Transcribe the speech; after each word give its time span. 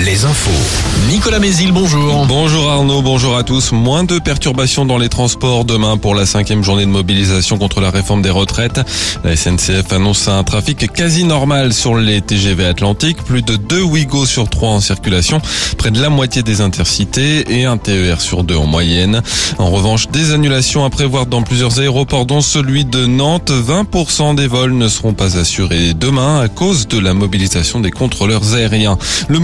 les 0.00 0.24
infos. 0.24 0.50
Nicolas 1.08 1.38
Mézil, 1.38 1.72
bonjour. 1.72 2.26
Bonjour 2.26 2.70
Arnaud, 2.70 3.02
bonjour 3.02 3.36
à 3.36 3.42
tous. 3.42 3.72
Moins 3.72 4.04
de 4.04 4.18
perturbations 4.18 4.84
dans 4.84 4.98
les 4.98 5.08
transports 5.08 5.64
demain 5.64 5.96
pour 5.96 6.14
la 6.14 6.26
cinquième 6.26 6.64
journée 6.64 6.84
de 6.84 6.90
mobilisation 6.90 7.58
contre 7.58 7.80
la 7.80 7.90
réforme 7.90 8.22
des 8.22 8.30
retraites. 8.30 8.80
La 9.24 9.36
SNCF 9.36 9.92
annonce 9.92 10.28
un 10.28 10.42
trafic 10.44 10.92
quasi 10.92 11.24
normal 11.24 11.72
sur 11.72 11.94
les 11.94 12.20
TGV 12.20 12.66
Atlantiques. 12.66 13.22
Plus 13.24 13.42
de 13.42 13.56
2 13.56 13.82
Ouigo 13.82 14.26
sur 14.26 14.48
3 14.48 14.68
en 14.68 14.80
circulation, 14.80 15.40
près 15.78 15.90
de 15.90 16.00
la 16.00 16.08
moitié 16.08 16.42
des 16.42 16.60
intercités 16.60 17.44
et 17.58 17.64
un 17.64 17.76
TER 17.76 18.20
sur 18.20 18.44
2 18.44 18.56
en 18.56 18.66
moyenne. 18.66 19.22
En 19.58 19.70
revanche, 19.70 20.08
des 20.08 20.32
annulations 20.32 20.84
à 20.84 20.90
prévoir 20.90 21.26
dans 21.26 21.42
plusieurs 21.42 21.78
aéroports 21.78 22.26
dont 22.26 22.40
celui 22.40 22.84
de 22.84 23.06
Nantes. 23.06 23.50
20% 23.50 24.34
des 24.34 24.46
vols 24.46 24.74
ne 24.74 24.88
seront 24.88 25.14
pas 25.14 25.36
assurés 25.36 25.94
demain 25.94 26.40
à 26.40 26.48
cause 26.48 26.88
de 26.88 26.98
la 26.98 27.14
mobilisation 27.14 27.80
des 27.80 27.90
contrôleurs 27.90 28.54
aériens. 28.54 28.98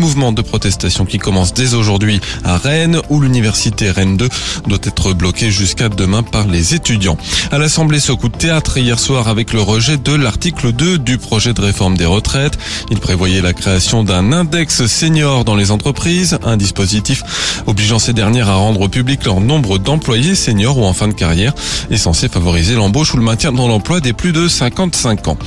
De 0.09 0.43
protestation 0.43 1.05
qui 1.05 1.19
commence 1.19 1.53
dès 1.53 1.75
aujourd'hui 1.75 2.21
à 2.43 2.57
Rennes 2.57 2.99
où 3.11 3.21
l'université 3.21 3.91
Rennes 3.91 4.17
2 4.17 4.29
doit 4.67 4.79
être 4.83 5.13
bloquée 5.13 5.51
jusqu'à 5.51 5.91
demain 5.91 6.23
par 6.23 6.47
les 6.47 6.75
étudiants. 6.75 7.19
À 7.53 7.59
l'Assemblée, 7.59 8.01
ce 8.01 8.13
coup 8.13 8.31
de 8.31 8.37
théâtre 8.37 8.79
hier 8.79 8.99
soir 8.99 9.29
avec 9.29 9.53
le 9.53 9.61
rejet 9.61 9.99
de 9.99 10.15
l'article 10.15 10.73
2 10.73 10.99
du 10.99 11.19
projet 11.19 11.53
de 11.53 11.61
réforme 11.61 11.99
des 11.99 12.07
retraites. 12.07 12.59
Il 12.91 13.01
prévoyait 13.01 13.43
la 13.43 13.53
création 13.53 14.03
d'un 14.03 14.33
index 14.33 14.87
senior 14.87 15.45
dans 15.45 15.55
les 15.55 15.71
entreprises, 15.71 16.39
un 16.43 16.57
dispositif 16.57 17.23
obligeant 17.67 17.99
ces 17.99 18.15
dernières 18.15 18.49
à 18.49 18.55
rendre 18.55 18.89
public 18.89 19.27
leur 19.27 19.41
nombre 19.41 19.77
d'employés 19.77 20.35
seniors 20.35 20.79
ou 20.79 20.85
en 20.85 20.95
fin 20.95 21.09
de 21.09 21.13
carrière 21.13 21.53
est 21.91 21.99
censé 21.99 22.29
favoriser 22.31 22.75
l'embauche 22.75 23.13
ou 23.13 23.19
le 23.19 23.25
maintien 23.25 23.53
dans 23.53 23.69
l'emploi 23.69 24.01
des 24.01 24.15
plus 24.15 24.33
de 24.33 24.49
55 24.49 25.29
ans. 25.29 25.39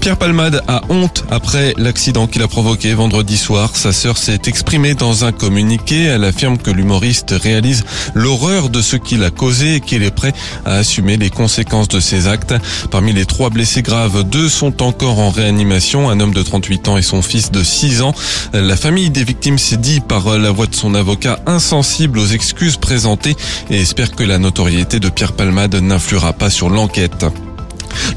Pierre 0.00 0.16
Palmade 0.16 0.62
a 0.68 0.82
honte 0.88 1.24
après 1.30 1.74
l'accident 1.76 2.26
qu'il 2.26 2.42
a 2.42 2.48
provoqué 2.48 2.92
vendredi 2.94 3.36
soir. 3.36 3.70
Sa 3.76 3.92
s'est 4.14 4.40
exprimée 4.46 4.94
dans 4.94 5.24
un 5.24 5.30
communiqué. 5.30 6.02
Elle 6.04 6.24
affirme 6.24 6.58
que 6.58 6.70
l'humoriste 6.70 7.30
réalise 7.30 7.84
l'horreur 8.14 8.68
de 8.68 8.82
ce 8.82 8.96
qu'il 8.96 9.22
a 9.22 9.30
causé 9.30 9.76
et 9.76 9.80
qu'il 9.80 10.02
est 10.02 10.10
prêt 10.10 10.32
à 10.64 10.74
assumer 10.74 11.16
les 11.16 11.30
conséquences 11.30 11.88
de 11.88 12.00
ses 12.00 12.26
actes. 12.26 12.54
Parmi 12.90 13.12
les 13.12 13.26
trois 13.26 13.50
blessés 13.50 13.82
graves, 13.82 14.24
deux 14.24 14.48
sont 14.48 14.82
encore 14.82 15.20
en 15.20 15.30
réanimation, 15.30 16.10
un 16.10 16.18
homme 16.18 16.34
de 16.34 16.42
38 16.42 16.88
ans 16.88 16.96
et 16.96 17.02
son 17.02 17.22
fils 17.22 17.52
de 17.52 17.62
6 17.62 18.02
ans. 18.02 18.14
La 18.52 18.76
famille 18.76 19.10
des 19.10 19.24
victimes 19.24 19.58
s'est 19.58 19.76
dit 19.76 20.00
par 20.00 20.36
la 20.36 20.50
voix 20.50 20.66
de 20.66 20.74
son 20.74 20.94
avocat 20.94 21.38
insensible 21.46 22.18
aux 22.18 22.26
excuses 22.26 22.76
présentées 22.76 23.36
et 23.70 23.80
espère 23.80 24.10
que 24.10 24.24
la 24.24 24.38
notoriété 24.38 24.98
de 24.98 25.08
Pierre 25.08 25.32
Palmade 25.32 25.76
n'influera 25.76 26.32
pas 26.32 26.50
sur 26.50 26.70
l'enquête. 26.70 27.24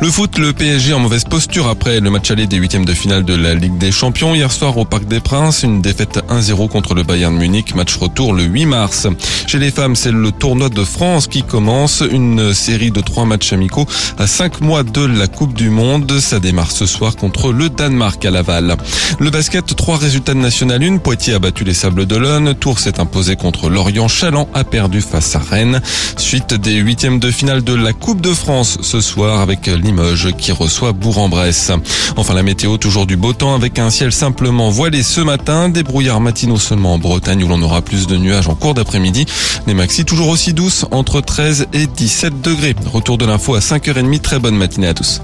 Le 0.01 0.11
foot, 0.11 0.37
le 0.37 0.51
PSG 0.51 0.93
en 0.93 0.99
mauvaise 0.99 1.23
posture 1.23 1.67
après 1.67 2.01
le 2.01 2.09
match 2.09 2.29
aller 2.29 2.47
des 2.47 2.57
huitièmes 2.57 2.85
de 2.85 2.93
finale 2.93 3.23
de 3.23 3.33
la 3.33 3.55
Ligue 3.55 3.77
des 3.77 3.91
Champions. 3.91 4.35
Hier 4.35 4.51
soir 4.51 4.77
au 4.77 4.83
Parc 4.83 5.05
des 5.05 5.21
Princes, 5.21 5.63
une 5.63 5.81
défaite 5.81 6.19
1-0 6.29 6.67
contre 6.67 6.93
le 6.95 7.03
Bayern 7.03 7.35
Munich. 7.35 7.73
Match 7.75 7.95
retour 7.95 8.33
le 8.33 8.43
8 8.43 8.65
mars. 8.65 9.07
Chez 9.47 9.57
les 9.57 9.71
femmes, 9.71 9.95
c'est 9.95 10.11
le 10.11 10.31
tournoi 10.31 10.67
de 10.67 10.83
France 10.83 11.27
qui 11.27 11.43
commence. 11.43 12.03
Une 12.11 12.53
série 12.53 12.91
de 12.91 12.99
trois 12.99 13.25
matchs 13.25 13.53
amicaux 13.53 13.87
à 14.17 14.27
cinq 14.27 14.59
mois 14.59 14.83
de 14.83 15.05
la 15.05 15.27
Coupe 15.27 15.53
du 15.53 15.69
Monde. 15.69 16.19
Ça 16.19 16.39
démarre 16.39 16.71
ce 16.71 16.85
soir 16.85 17.15
contre 17.15 17.53
le 17.53 17.69
Danemark 17.69 18.23
à 18.25 18.31
Laval. 18.31 18.75
Le 19.19 19.29
basket, 19.29 19.75
trois 19.75 19.97
résultats 19.97 20.33
de 20.33 20.39
National 20.39 20.83
1. 20.83 20.97
Poitiers 20.97 21.35
a 21.35 21.39
battu 21.39 21.63
les 21.63 21.73
Sables 21.73 22.05
d'Olonne. 22.05 22.53
Tours 22.53 22.79
s'est 22.79 22.99
imposé 22.99 23.37
contre 23.37 23.69
Lorient. 23.69 24.09
Chaland 24.09 24.49
a 24.53 24.65
perdu 24.65 25.01
face 25.01 25.35
à 25.35 25.39
Rennes. 25.39 25.81
Suite 26.17 26.53
des 26.53 26.75
huitièmes 26.75 27.19
de 27.19 27.31
finale 27.31 27.63
de 27.63 27.73
la 27.73 27.93
Coupe 27.93 28.19
de 28.19 28.33
France 28.33 28.77
ce 28.81 28.99
soir 28.99 29.39
avec 29.39 29.67
Limoges 29.85 30.35
qui 30.35 30.51
reçoit 30.51 30.91
Bourg-en-Bresse. 30.93 31.71
Enfin 32.15 32.33
la 32.33 32.43
météo, 32.43 32.77
toujours 32.77 33.05
du 33.05 33.17
beau 33.17 33.33
temps 33.33 33.53
avec 33.53 33.77
un 33.77 33.89
ciel 33.89 34.11
simplement 34.11 34.69
voilé 34.69 35.03
ce 35.03 35.21
matin, 35.21 35.69
des 35.69 35.83
brouillards 35.83 36.21
matinaux 36.21 36.57
seulement 36.57 36.95
en 36.95 36.97
Bretagne 36.97 37.43
où 37.43 37.47
l'on 37.47 37.61
aura 37.61 37.81
plus 37.81 38.07
de 38.07 38.17
nuages 38.17 38.47
en 38.47 38.55
cours 38.55 38.73
d'après-midi. 38.73 39.25
Les 39.67 39.75
maxi 39.75 40.03
toujours 40.03 40.29
aussi 40.29 40.53
douces 40.53 40.85
entre 40.91 41.21
13 41.21 41.67
et 41.73 41.85
17 41.85 42.41
degrés. 42.41 42.75
Retour 42.91 43.17
de 43.17 43.25
l'info 43.25 43.55
à 43.55 43.59
5h30, 43.59 44.19
très 44.21 44.39
bonne 44.39 44.55
matinée 44.55 44.87
à 44.87 44.93
tous. 44.93 45.21